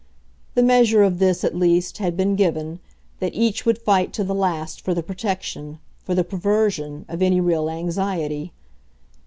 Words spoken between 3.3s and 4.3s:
each would fight to